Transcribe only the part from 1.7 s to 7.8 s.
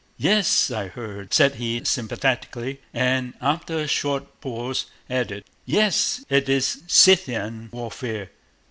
sympathetically, and after a short pause added: "Yes, it's Scythian